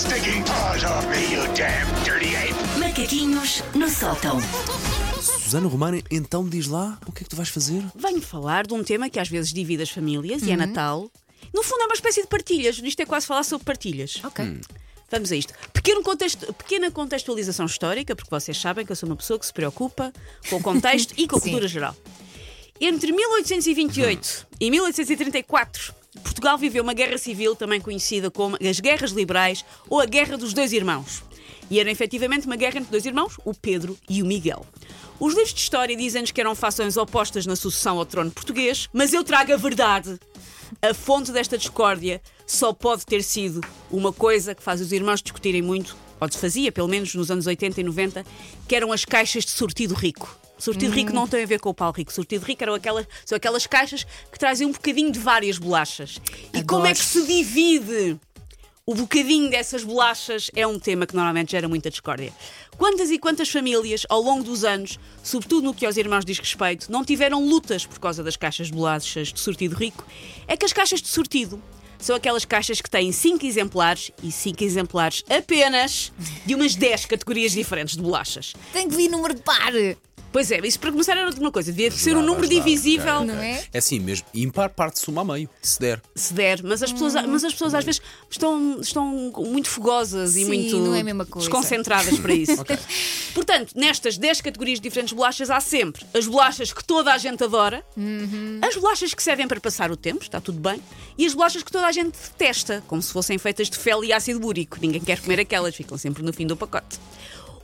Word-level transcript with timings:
stinking 0.00 0.42
paws 0.44 0.82
off 0.84 1.06
me, 1.08 1.32
you 1.34 1.42
damn 1.54 1.86
dirty 2.04 2.34
ape! 2.36 2.54
Macaquinhos 2.78 3.62
no 3.74 3.88
sótão. 3.88 4.38
Susana 5.20 5.68
Romana, 5.68 6.00
então 6.10 6.48
diz 6.48 6.66
lá 6.66 6.98
o 7.06 7.12
que 7.12 7.20
é 7.22 7.24
que 7.24 7.28
tu 7.30 7.36
vais 7.36 7.48
fazer? 7.48 7.82
Venho 7.94 8.22
falar 8.22 8.66
de 8.66 8.72
um 8.74 8.82
tema 8.82 9.10
que 9.10 9.18
às 9.18 9.28
vezes 9.28 9.52
divide 9.52 9.82
as 9.82 9.90
famílias 9.90 10.42
Uhum. 10.42 10.48
e 10.48 10.52
é 10.52 10.56
Natal. 10.56 11.10
No 11.52 11.62
fundo 11.62 11.82
é 11.82 11.86
uma 11.86 11.94
espécie 11.94 12.22
de 12.22 12.28
partilhas. 12.28 12.78
Isto 12.82 13.00
é 13.00 13.06
quase 13.06 13.26
falar 13.26 13.42
sobre 13.42 13.64
partilhas. 13.64 14.20
Ok. 14.24 14.60
Vamos 15.10 15.32
a 15.32 15.36
isto. 15.36 15.52
Pequeno 15.72 16.02
contexto- 16.02 16.52
pequena 16.54 16.90
contextualização 16.90 17.66
histórica, 17.66 18.14
porque 18.14 18.30
vocês 18.30 18.56
sabem 18.56 18.86
que 18.86 18.92
eu 18.92 18.96
sou 18.96 19.08
uma 19.08 19.16
pessoa 19.16 19.38
que 19.38 19.44
se 19.46 19.52
preocupa 19.52 20.12
com 20.48 20.56
o 20.56 20.62
contexto 20.62 21.12
e 21.18 21.26
com 21.26 21.36
a 21.36 21.40
cultura 21.40 21.66
geral. 21.68 21.96
Entre 22.80 23.12
1828 23.12 24.46
e 24.60 24.70
1834, 24.70 25.92
Portugal 26.20 26.56
viveu 26.56 26.82
uma 26.82 26.94
guerra 26.94 27.18
civil, 27.18 27.56
também 27.56 27.80
conhecida 27.80 28.30
como 28.30 28.56
as 28.62 28.80
Guerras 28.80 29.10
Liberais 29.10 29.64
ou 29.88 30.00
a 30.00 30.06
Guerra 30.06 30.36
dos 30.36 30.52
Dois 30.52 30.72
Irmãos. 30.72 31.22
E 31.70 31.78
era 31.78 31.90
efetivamente 31.90 32.46
uma 32.46 32.56
guerra 32.56 32.78
entre 32.78 32.90
dois 32.90 33.06
irmãos, 33.06 33.36
o 33.44 33.54
Pedro 33.54 33.96
e 34.08 34.22
o 34.22 34.26
Miguel. 34.26 34.66
Os 35.20 35.34
livros 35.34 35.54
de 35.54 35.60
história 35.60 35.94
dizem-nos 35.94 36.30
que 36.30 36.40
eram 36.40 36.54
fações 36.54 36.96
opostas 36.96 37.46
na 37.46 37.54
sucessão 37.54 37.98
ao 37.98 38.06
trono 38.06 38.30
português, 38.30 38.88
mas 38.92 39.12
eu 39.12 39.22
trago 39.22 39.52
a 39.52 39.56
verdade. 39.56 40.18
A 40.82 40.94
fonte 40.94 41.30
desta 41.30 41.58
discórdia 41.58 42.20
só 42.46 42.72
pode 42.72 43.04
ter 43.04 43.22
sido 43.22 43.60
uma 43.90 44.12
coisa 44.12 44.54
que 44.54 44.62
faz 44.62 44.80
os 44.80 44.92
irmãos 44.92 45.22
discutirem 45.22 45.62
muito, 45.62 45.96
ou 46.20 46.30
se 46.30 46.38
fazia, 46.38 46.72
pelo 46.72 46.88
menos 46.88 47.14
nos 47.14 47.30
anos 47.30 47.46
80 47.46 47.80
e 47.80 47.84
90, 47.84 48.26
que 48.66 48.74
eram 48.74 48.92
as 48.92 49.04
caixas 49.04 49.44
de 49.44 49.50
sortido 49.50 49.94
rico. 49.94 50.36
Sortido 50.60 50.94
rico 50.94 51.12
não 51.12 51.26
tem 51.26 51.42
a 51.42 51.46
ver 51.46 51.58
com 51.58 51.70
o 51.70 51.74
pau 51.74 51.90
rico. 51.90 52.12
Sortido 52.12 52.44
rico 52.44 52.62
eram 52.62 52.74
aquelas, 52.74 53.06
são 53.24 53.34
aquelas 53.34 53.66
caixas 53.66 54.04
que 54.30 54.38
trazem 54.38 54.66
um 54.66 54.72
bocadinho 54.72 55.10
de 55.10 55.18
várias 55.18 55.58
bolachas. 55.58 56.20
E 56.52 56.62
como 56.62 56.86
é 56.86 56.92
que 56.92 57.00
se 57.00 57.26
divide 57.26 58.20
o 58.90 58.94
bocadinho 58.94 59.48
dessas 59.48 59.84
bolachas 59.84 60.50
é 60.54 60.66
um 60.66 60.78
tema 60.78 61.06
que 61.06 61.14
normalmente 61.14 61.52
gera 61.52 61.68
muita 61.68 61.88
discórdia. 61.90 62.32
Quantas 62.76 63.10
e 63.10 63.18
quantas 63.18 63.48
famílias, 63.48 64.04
ao 64.08 64.20
longo 64.20 64.42
dos 64.42 64.64
anos, 64.64 64.98
sobretudo 65.22 65.64
no 65.64 65.74
que 65.74 65.86
aos 65.86 65.96
irmãos 65.96 66.24
diz 66.24 66.38
respeito, 66.38 66.90
não 66.90 67.04
tiveram 67.04 67.44
lutas 67.44 67.86
por 67.86 68.00
causa 68.00 68.24
das 68.24 68.36
caixas 68.36 68.66
de 68.66 68.72
bolachas 68.72 69.32
de 69.32 69.38
sortido 69.38 69.76
rico? 69.76 70.04
É 70.48 70.56
que 70.56 70.64
as 70.64 70.72
caixas 70.72 71.00
de 71.00 71.08
sortido 71.08 71.62
são 72.00 72.16
aquelas 72.16 72.44
caixas 72.44 72.80
que 72.80 72.90
têm 72.90 73.12
5 73.12 73.44
exemplares 73.44 74.10
e 74.22 74.32
5 74.32 74.64
exemplares 74.64 75.22
apenas 75.28 76.10
de 76.44 76.54
umas 76.54 76.74
10 76.74 77.06
categorias 77.06 77.52
diferentes 77.52 77.94
de 77.94 78.02
bolachas. 78.02 78.54
Tem 78.72 78.88
que 78.88 78.96
vir 78.96 79.08
número 79.08 79.34
de 79.34 79.42
par. 79.42 79.72
Pois 80.32 80.50
é, 80.50 80.58
isso 80.64 80.78
para 80.78 80.92
começar 80.92 81.16
era 81.16 81.26
outra 81.26 81.50
coisa. 81.50 81.72
Devia 81.72 81.90
ser 81.90 82.16
um 82.16 82.22
número 82.22 82.46
ajudar, 82.46 82.64
divisível. 82.64 83.24
Não 83.24 83.34
é? 83.34 83.64
É 83.72 83.78
assim 83.78 83.98
mesmo, 83.98 84.26
ímpar 84.32 84.70
parte-se 84.70 85.08
uma 85.08 85.22
a 85.22 85.24
meio, 85.24 85.48
se 85.60 85.80
der. 85.80 86.00
se 86.14 86.32
der, 86.32 86.62
mas 86.62 86.82
as 86.82 86.92
pessoas, 86.92 87.14
mas 87.26 87.44
as 87.44 87.52
pessoas 87.52 87.74
às 87.74 87.84
vezes 87.84 88.00
estão, 88.30 88.78
estão 88.80 89.06
muito 89.38 89.68
fogosas 89.68 90.36
e 90.36 90.40
Sim, 90.40 90.46
muito 90.46 90.78
não 90.78 90.94
é 90.94 91.00
a 91.00 91.04
mesma 91.04 91.26
coisa. 91.26 91.48
desconcentradas 91.48 92.18
para 92.18 92.32
isso. 92.32 92.64
Portanto, 93.34 93.72
nestas 93.74 94.16
10 94.18 94.40
categorias 94.40 94.78
de 94.78 94.82
diferentes 94.88 95.12
bolachas 95.12 95.50
há 95.50 95.60
sempre 95.60 96.04
as 96.14 96.26
bolachas 96.26 96.72
que 96.72 96.84
toda 96.84 97.12
a 97.12 97.18
gente 97.18 97.42
adora, 97.44 97.84
Uhum. 97.96 98.60
as 98.62 98.76
bolachas 98.76 99.12
que 99.14 99.22
servem 99.22 99.46
para 99.48 99.60
passar 99.60 99.90
o 99.90 99.96
tempo, 99.96 100.22
está 100.22 100.40
tudo 100.40 100.58
bem, 100.60 100.80
e 101.18 101.26
as 101.26 101.34
bolachas 101.34 101.62
que 101.62 101.70
toda 101.72 101.86
a 101.86 101.92
gente 101.92 102.16
detesta, 102.38 102.82
como 102.86 103.02
se 103.02 103.12
fossem 103.12 103.36
feitas 103.38 103.68
de 103.68 103.76
fel 103.76 104.04
e 104.04 104.12
ácido 104.12 104.38
búrico. 104.40 104.78
Ninguém 104.80 105.00
quer 105.00 105.20
comer 105.20 105.40
aquelas, 105.40 105.74
ficam 105.74 105.98
sempre 105.98 106.22
no 106.22 106.32
fim 106.32 106.46
do 106.46 106.56
pacote. 106.56 106.98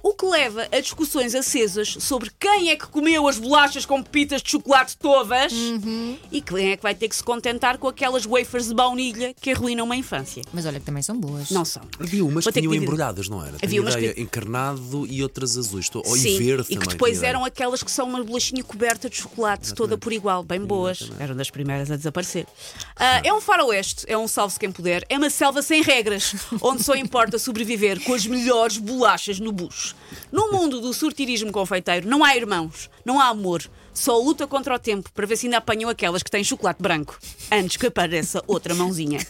O 0.09 0.15
que 0.15 0.25
leva 0.25 0.69
a 0.71 0.79
discussões 0.81 1.35
acesas 1.35 1.97
sobre 1.99 2.31
quem 2.39 2.71
é 2.71 2.77
que 2.77 2.87
comeu 2.87 3.27
as 3.27 3.39
bolachas 3.39 3.85
com 3.85 4.01
pepitas 4.01 4.41
de 4.41 4.49
chocolate 4.53 4.97
todas 4.97 5.53
Uhum. 5.53 6.17
e 6.31 6.41
quem 6.41 6.71
é 6.71 6.77
que 6.77 6.83
vai 6.85 6.95
ter 6.95 7.09
que 7.09 7.17
se 7.17 7.25
contentar 7.25 7.77
com 7.77 7.89
aquelas 7.89 8.25
wafers 8.25 8.69
de 8.69 8.75
baunilha 8.75 9.35
que 9.41 9.51
arruinam 9.51 9.85
uma 9.85 9.97
infância. 9.97 10.45
Mas 10.53 10.65
olha 10.65 10.79
que 10.79 10.87
também 10.87 11.03
são 11.03 11.19
boas. 11.19 11.51
Não 11.51 11.65
são. 11.65 11.83
Havia 11.99 12.25
umas 12.25 12.45
Vou 12.45 12.53
que 12.53 12.61
que 12.61 12.61
tinham 12.61 12.71
dividir. 12.73 12.87
embrulhadas, 12.87 13.29
não 13.29 13.41
era? 13.45 13.57
Havia 13.57 13.69
Tenho 13.69 13.83
umas 13.83 13.95
ideia, 13.95 14.15
que- 14.15 14.21
encarnado 14.21 15.07
e 15.09 15.25
outras 15.25 15.59
azuis. 15.59 15.87
Estou... 15.87 16.05
Ou 16.07 16.17
Sim, 16.17 16.29
e 16.29 16.39
verde 16.39 16.67
e 16.71 16.77
que 16.77 16.87
depois 16.87 17.11
tinha 17.15 17.19
ideia. 17.23 17.31
eram 17.31 17.45
aquelas 17.45 17.83
que 17.83 17.91
são 17.91 18.07
uma 18.09 18.23
bolachinha 18.23 18.63
coberta 18.63 19.11
de 19.11 19.17
chocolate, 19.17 19.75
toda 19.75 19.99
por 19.99 20.13
igual, 20.13 20.45
bem 20.45 20.61
boas. 20.65 21.11
Eram 21.19 21.35
das 21.35 21.51
primeiras 21.51 21.91
a 21.91 21.97
desaparecer. 21.97 22.47
Ah, 22.95 23.23
é 23.25 23.33
um 23.35 23.41
faroeste, 23.41 24.05
é 24.07 24.17
um 24.17 24.29
salve-se 24.29 24.61
quem 24.61 24.71
puder, 24.71 25.05
é 25.09 25.19
uma 25.19 25.31
selva 25.31 25.63
sem 25.63 25.83
regras, 25.83 26.33
onde 26.63 26.85
só 26.85 26.95
importa 26.95 27.41
sobreviver 27.41 28.01
com 28.05 28.15
as 28.15 28.25
melhores 28.25 28.79
bolachas 28.79 29.41
no 29.41 29.51
bucho. 29.51 29.96
No 30.31 30.51
mundo 30.51 30.81
do 30.81 30.93
surtirismo 30.93 31.53
confeiteiro, 31.53 32.09
não 32.09 32.25
há 32.25 32.37
irmãos, 32.37 32.91
não 33.05 33.21
há 33.21 33.29
amor. 33.29 33.63
Só 33.93 34.19
luta 34.19 34.47
contra 34.47 34.75
o 34.75 34.79
tempo 34.79 35.11
para 35.13 35.27
ver 35.27 35.37
se 35.37 35.47
ainda 35.47 35.57
apanham 35.57 35.89
aquelas 35.89 36.23
que 36.23 36.31
têm 36.31 36.45
chocolate 36.45 36.83
branco, 36.83 37.19
antes 37.51 37.79
que 37.79 37.87
apareça 37.87 38.45
outra 38.47 38.75
mãozinha. 38.75 39.27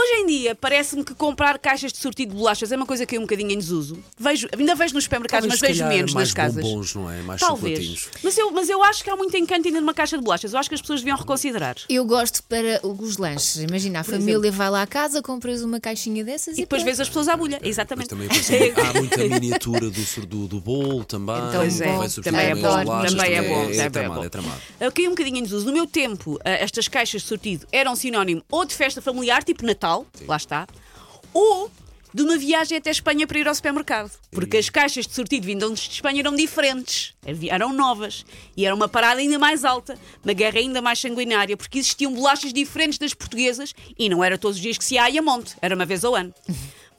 Hoje 0.00 0.12
em 0.22 0.26
dia, 0.26 0.54
parece-me 0.54 1.02
que 1.02 1.12
comprar 1.12 1.58
caixas 1.58 1.92
de 1.92 1.98
sortido 1.98 2.30
de 2.32 2.38
bolachas 2.38 2.70
é 2.70 2.76
uma 2.76 2.86
coisa 2.86 3.04
que 3.04 3.16
é 3.16 3.18
um 3.18 3.22
bocadinho 3.22 3.50
em 3.50 3.58
desuso. 3.58 3.98
Vejo, 4.16 4.46
ainda 4.56 4.72
vejo 4.76 4.94
nos 4.94 5.02
supermercados, 5.04 5.48
Talvez, 5.48 5.60
mas 5.60 5.70
vejo 5.76 5.88
menos 5.88 6.14
mais 6.14 6.28
nas 6.28 6.34
casas. 6.34 6.62
bombons, 6.62 6.94
não 6.94 7.10
é? 7.10 7.20
Mais 7.22 7.40
Talvez. 7.40 8.08
Mas 8.22 8.38
eu, 8.38 8.52
mas 8.52 8.68
eu 8.70 8.80
acho 8.84 9.02
que 9.02 9.10
há 9.10 9.16
muito 9.16 9.36
encanto 9.36 9.66
ainda 9.66 9.80
numa 9.80 9.92
caixa 9.92 10.16
de 10.16 10.22
bolachas. 10.22 10.52
Eu 10.52 10.58
acho 10.60 10.68
que 10.68 10.76
as 10.76 10.80
pessoas 10.80 11.00
deviam 11.00 11.16
reconsiderar. 11.16 11.74
Eu 11.88 12.04
gosto 12.04 12.44
para 12.44 12.80
os 12.86 13.16
lanches. 13.18 13.56
Imagina, 13.56 13.98
a 14.00 14.04
família 14.04 14.52
vai 14.52 14.70
lá 14.70 14.82
à 14.82 14.86
casa, 14.86 15.20
compras 15.20 15.62
uma 15.62 15.80
caixinha 15.80 16.22
dessas 16.22 16.56
e, 16.56 16.60
E 16.60 16.62
depois 16.62 16.80
pronto. 16.82 16.86
vês 16.86 17.00
as 17.00 17.08
pessoas 17.08 17.26
à 17.26 17.36
bulha. 17.36 17.58
Mas 17.60 17.68
Exatamente. 17.68 18.08
também 18.08 18.28
pensei, 18.28 18.72
há 18.76 18.92
muita 19.00 19.16
miniatura 19.26 19.90
do, 19.90 20.26
do, 20.26 20.46
do 20.46 20.60
bolo 20.60 21.04
também. 21.04 21.34
Então, 21.48 21.62
é, 21.62 22.08
também 22.22 22.46
é 22.46 22.54
bom, 22.54 22.84
bolachas, 22.84 23.14
também 23.14 23.34
é 23.34 23.42
bom, 23.42 23.68
É, 23.70 23.76
é 23.78 23.90
tramado, 23.90 24.20
bom. 24.20 24.24
é 24.26 24.28
tramado. 24.28 24.60
Eu 24.78 24.92
caí 24.92 25.06
um 25.08 25.10
bocadinho 25.10 25.38
em 25.38 25.42
desuso. 25.42 25.66
No 25.66 25.72
meu 25.72 25.88
tempo, 25.88 26.38
eh, 26.44 26.62
estas 26.62 26.86
caixas 26.86 27.22
de 27.22 27.26
sortido 27.26 27.66
eram 27.72 27.96
sinónimo 27.96 28.44
ou 28.48 28.64
de 28.64 28.74
festa 28.76 29.02
familiar, 29.02 29.42
tipo 29.42 29.66
Natal, 29.66 29.87
lá 30.26 30.36
está, 30.36 30.66
ou 31.32 31.70
de 32.12 32.22
uma 32.22 32.36
viagem 32.36 32.78
até 32.78 32.90
Espanha 32.90 33.26
para 33.26 33.38
ir 33.38 33.46
ao 33.46 33.54
supermercado. 33.54 34.10
Porque 34.30 34.56
as 34.56 34.68
caixas 34.70 35.06
de 35.06 35.14
sortido 35.14 35.46
vindas 35.46 35.78
de 35.80 35.94
Espanha 35.94 36.20
eram 36.20 36.34
diferentes, 36.34 37.14
eram 37.50 37.72
novas. 37.72 38.24
E 38.56 38.64
era 38.64 38.74
uma 38.74 38.88
parada 38.88 39.20
ainda 39.20 39.38
mais 39.38 39.64
alta, 39.64 39.98
uma 40.24 40.32
guerra 40.32 40.58
ainda 40.58 40.80
mais 40.80 40.98
sanguinária, 40.98 41.56
porque 41.56 41.78
existiam 41.78 42.12
bolachas 42.12 42.52
diferentes 42.52 42.98
das 42.98 43.14
portuguesas 43.14 43.74
e 43.98 44.08
não 44.08 44.24
era 44.24 44.38
todos 44.38 44.56
os 44.56 44.62
dias 44.62 44.78
que 44.78 44.84
se 44.84 44.94
ia 44.94 45.04
a 45.04 45.22
monte, 45.22 45.54
era 45.60 45.74
uma 45.74 45.84
vez 45.84 46.04
ao 46.04 46.14
ano. 46.14 46.34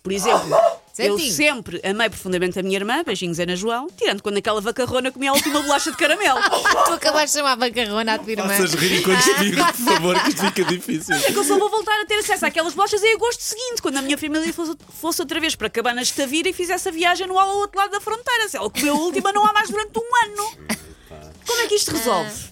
Por 0.09 0.13
exemplo, 0.15 0.49
eu 0.97 1.17
Certinho. 1.17 1.33
sempre 1.33 1.81
amei 1.83 2.09
profundamente 2.09 2.57
a 2.59 2.63
minha 2.63 2.77
irmã, 2.77 3.03
beijinhos 3.03 3.39
Ana 3.39 3.55
João, 3.55 3.87
tirando 3.95 4.23
quando 4.23 4.37
aquela 4.37 4.59
vacarrona 4.59 5.11
comia 5.11 5.29
a 5.29 5.33
última 5.33 5.61
bolacha 5.61 5.91
de 5.91 5.97
caramelo. 5.97 6.39
Tu 6.87 6.93
acabaste 6.93 7.27
de 7.27 7.33
chamar 7.33 7.55
macarrona 7.57 8.15
à 8.15 8.17
tua 8.17 8.31
irmã. 8.31 8.47
Faças 8.49 8.73
rir 8.73 8.99
enquanto 8.99 9.19
espirro, 9.19 9.65
por 9.65 9.73
favor, 9.73 10.23
que 10.23 10.29
isto 10.29 10.41
fica 10.41 10.63
difícil. 10.65 11.15
É 11.15 11.31
que 11.31 11.37
eu 11.37 11.43
só 11.43 11.59
vou 11.59 11.69
voltar 11.69 12.01
a 12.01 12.05
ter 12.05 12.15
acesso 12.15 12.45
àquelas 12.45 12.73
bolachas 12.73 13.03
em 13.03 13.13
agosto 13.13 13.41
seguinte, 13.41 13.81
quando 13.81 13.97
a 13.97 14.01
minha 14.01 14.17
família 14.17 14.51
fosse, 14.51 14.75
fosse 14.99 15.21
outra 15.21 15.39
vez 15.39 15.55
para 15.55 15.69
Cabanas 15.69 16.07
de 16.07 16.13
Tavira 16.13 16.49
e 16.49 16.53
fizesse 16.53 16.89
a 16.89 16.91
viagem 16.91 17.27
no 17.27 17.37
ao 17.37 17.57
outro 17.57 17.77
lado 17.77 17.91
da 17.91 18.01
fronteira. 18.01 18.49
Se 18.49 18.57
ela 18.57 18.69
comeu 18.69 18.95
a 18.95 18.99
última, 18.99 19.31
não 19.31 19.45
há 19.45 19.53
mais 19.53 19.69
durante 19.69 19.91
um 19.95 20.25
ano. 20.25 20.57
Como 21.45 21.61
é 21.61 21.67
que 21.67 21.75
isto 21.75 21.91
resolve? 21.91 22.48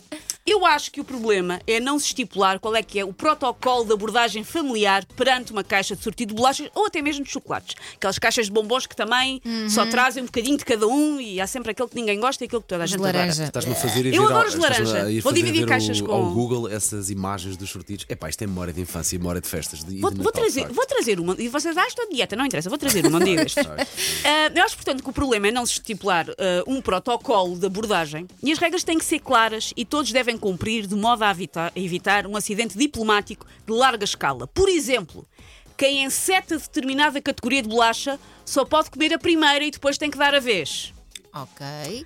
Eu 0.50 0.66
acho 0.66 0.90
que 0.92 1.02
o 1.02 1.04
problema 1.04 1.60
é 1.68 1.78
não 1.78 2.00
se 2.00 2.06
estipular 2.06 2.58
qual 2.58 2.74
é 2.74 2.82
que 2.82 2.98
é 2.98 3.04
o 3.04 3.12
protocolo 3.12 3.84
de 3.84 3.92
abordagem 3.92 4.46
familiar 4.46 5.06
perante 5.18 5.52
uma 5.52 5.62
caixa 5.62 5.94
de 5.94 6.02
sortido 6.02 6.30
de 6.34 6.36
bolachas 6.36 6.70
ou 6.74 6.86
até 6.86 7.02
mesmo 7.02 7.26
de 7.26 7.30
chocolates. 7.30 7.76
Aquelas 7.96 8.18
caixas 8.18 8.46
de 8.46 8.52
bombons 8.54 8.88
que 8.88 8.96
também 8.96 9.42
só 9.70 9.86
trazem 9.86 10.24
um 10.24 10.26
bocadinho 10.26 10.58
de 10.58 10.64
cada 10.64 10.88
um 10.88 11.20
e 11.20 11.42
há 11.42 11.46
sempre 11.48 11.72
aquele 11.72 11.90
que 11.90 11.96
ninguém 11.96 12.18
gosta 12.18 12.44
e 12.44 12.48
aquele 12.48 12.62
que 12.62 12.68
toda 12.70 12.84
a 12.84 12.86
De 12.86 12.92
gente 12.94 13.02
adora. 13.02 13.18
laranja. 13.20 13.44
Estás-me 13.44 13.74
a 13.74 13.76
fazer 13.76 14.06
ir 14.06 14.14
Eu 14.14 14.26
adoro 14.26 14.50
de 14.50 14.58
laranja. 14.58 15.02
a 15.02 15.22
Vou 15.22 15.34
dividir 15.34 15.66
caixas 15.68 16.00
o- 16.00 16.06
com- 16.06 16.14
ao 16.14 16.32
Google 16.32 16.70
essas 16.70 17.10
imagens 17.10 17.58
dos 17.58 17.70
sortidos. 17.70 18.06
Epá, 18.08 18.30
isto 18.30 18.42
é 18.42 18.48
memória 18.48 18.72
de 18.72 18.80
infância 18.80 19.18
e 19.18 19.20
memória 19.20 19.42
de 19.42 19.50
festas. 19.50 19.84
De, 19.84 20.00
Vou, 20.00 20.12
de 20.12 20.22
vou 20.22 20.32
trazer, 20.32 20.68
vou 20.72 20.86
trazer 20.86 21.20
uma. 21.20 21.36
E 21.38 21.50
vocês, 21.50 21.76
ah, 21.76 21.86
estou 21.86 22.08
de 22.08 22.16
dieta, 22.16 22.38
não 22.38 22.46
interessa, 22.46 22.70
vou 22.70 22.78
trazer 22.78 23.06
uma 23.06 23.20
um 23.20 23.24
dia 23.24 23.36
destes. 23.44 23.66
Ah, 23.68 24.50
eu 24.56 24.64
acho, 24.64 24.76
portanto, 24.78 25.04
que 25.04 25.10
o 25.10 25.14
problema 25.14 25.48
é 25.50 25.52
não 25.52 25.66
se 25.66 25.74
estipular 25.74 26.26
ah, 26.30 26.64
um 26.66 26.82
protocolo 26.82 27.58
de 27.60 27.66
abordagem 27.66 28.26
e 28.42 28.50
as 28.50 28.58
regras 28.60 28.86
têm 28.86 28.98
que 28.98 29.04
ser 29.06 29.20
claras 29.20 29.74
e 29.76 29.84
todos 29.84 30.12
devem 30.14 30.37
cumprir 30.38 30.88
de 30.88 30.96
modo 30.96 31.24
a 31.24 31.32
evitar, 31.32 31.72
a 31.76 31.80
evitar 31.80 32.28
um 32.28 32.36
acidente 32.36 32.78
diplomático 32.78 33.46
de 33.66 33.74
larga 33.74 34.04
escala. 34.04 34.48
Por 34.48 34.70
exemplo, 34.70 35.28
quem 35.78 36.04
enceta 36.04 36.58
determinada 36.58 37.22
categoria 37.22 37.62
de 37.62 37.70
bolacha 37.70 38.20
só 38.46 38.66
pode 38.66 38.90
comer 38.90 39.14
a 39.14 39.20
primeira 39.20 39.64
e 39.64 39.72
depois 39.72 39.98
tem 39.98 40.10
que 40.10 40.18
dar 40.18 40.34
a 40.34 40.40
vez. 40.40 40.94
Ok. 41.34 42.06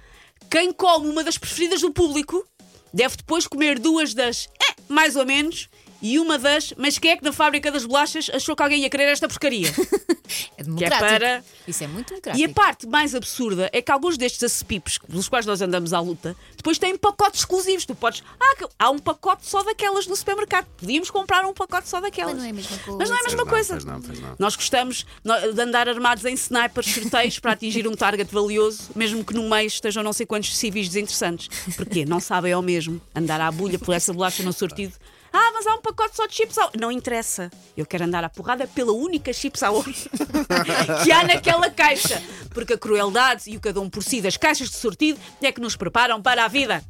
Quem 0.50 0.74
come 0.74 1.07
uma 1.07 1.24
das 1.24 1.38
preferidas 1.38 1.81
do 1.81 1.94
público 1.94 2.45
deve 2.94 3.16
depois 3.16 3.48
comer 3.48 3.80
duas 3.80 4.13
das 4.13 4.50
eh, 4.62 4.75
mais 4.89 5.16
ou 5.16 5.25
menos 5.25 5.69
e 6.01 6.18
uma 6.19 6.38
das 6.38 6.74
mas 6.77 6.98
quem 6.98 7.12
é 7.12 7.18
que 7.18 7.24
na 7.24 7.31
fábrica 7.31 7.71
das 7.71 7.86
bolachas 7.86 8.30
achou 8.33 8.56
que 8.56 8.63
alguém 8.63 8.81
ia 8.81 8.89
querer 8.89 9.06
esta 9.09 9.27
porcaria? 9.27 9.71
É 10.57 10.63
democrático. 10.63 11.00
para- 11.09 11.44
Isso 11.68 11.83
é 11.83 11.88
muito 11.88 12.13
E 12.13 12.21
democrático. 12.21 12.51
a 12.51 12.53
parte 12.63 12.88
mais 12.88 13.13
absurda 13.13 13.69
é 13.74 13.81
que 13.81 13.92
alguns 13.92 14.18
destes 14.18 14.42
acepipes, 14.44 14.98
pelos 14.98 15.27
quais 15.27 15.45
nós 15.45 15.62
andamos 15.62 15.92
à 15.92 16.00
luta, 16.00 16.38
depois 16.56 16.77
têm 16.77 16.95
pacotes 16.98 17.42
exclusivos. 17.42 17.86
Tu 17.86 17.94
podes. 17.94 18.24
Ah, 18.39 18.56
que- 18.57 18.65
há 18.80 18.89
um 18.92 18.98
pacote 18.98 19.45
só 19.45 19.62
daquelas 19.62 20.07
no 20.07 20.15
supermercado. 20.15 20.68
Podíamos 20.77 21.09
comprar 21.12 21.44
um 21.45 21.53
pacote 21.53 21.89
só 21.89 22.00
daquelas. 22.00 22.31
Mas 22.36 22.39
não 22.42 22.47
é 22.47 22.50
a 22.50 22.54
mesma 22.54 22.77
coisa. 22.77 22.97
Mas 22.97 23.09
não 23.09 23.18
é 23.18 23.19
a 23.19 23.24
mesma 23.24 23.45
Pois 23.45 23.45
não, 23.45 23.51
coisa. 23.51 23.74
pois 23.74 23.83
não, 23.86 24.01
pois 24.01 24.19
não. 24.21 24.36
Nós 24.39 24.56
gostamos 24.56 25.06
de 25.54 25.62
andar 25.62 25.89
armados 25.89 26.24
em 26.24 26.33
snipers 26.33 26.88
certeiros 26.94 27.38
para 27.39 27.51
atingir 27.51 27.86
um 27.86 27.94
target 27.95 28.33
valioso, 28.33 28.83
mesmo 28.95 29.25
que 29.25 29.33
no 29.33 29.50
meio 29.50 29.68
estejam 29.68 30.01
não 30.01 30.13
sei 30.13 30.25
quantos 30.25 30.56
civis 30.57 30.88
desinteressantes. 30.88 31.50
Porquê? 31.75 32.06
Não 32.06 32.21
sabem 32.21 32.54
ao 32.54 32.62
mesmo 32.62 33.01
andar 33.13 33.42
à 33.42 33.51
bulha 33.51 33.77
por 33.77 33.94
essa 33.94 34.13
bolacha 34.13 34.42
no 34.44 34.54
sortido 34.54 34.94
Ah, 35.33 35.51
mas 35.54 35.66
há 35.66 35.75
um 35.75 35.81
pacote 35.81 36.16
só 36.16 36.28
de 36.28 36.36
chips 36.36 36.57
ao... 36.57 36.72
Não 36.80 36.92
interessa. 36.92 37.50
Eu 37.75 37.86
quero 37.86 38.04
andar 38.04 38.24
à 38.24 38.30
porrada 38.30 38.68
pela 38.68 38.92
única 38.92 39.31
chips 39.31 39.63
ao 39.63 39.81
que 41.04 41.12
há 41.12 41.24
naquela 41.24 41.69
caixa. 41.69 42.22
Porque 42.54 42.74
a 42.74 42.78
crueldade 42.78 43.50
e 43.50 43.57
o 43.57 43.60
cada 43.60 43.80
um 43.80 43.89
por 43.89 44.04
si 44.04 44.22
das 44.22 44.36
caixas 44.36 44.69
de 44.69 44.75
sortido 44.75 45.19
é 45.42 45.51
que 45.51 45.62
nos 45.62 45.75
preparam 45.75 46.22
para 46.22 46.44
a 46.44 46.48
vida. 46.48 46.83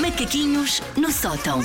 Macaquinhos 0.00 0.82
no 0.96 1.12
sótão. 1.12 1.60